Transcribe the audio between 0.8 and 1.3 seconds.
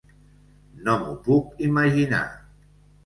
No m'ho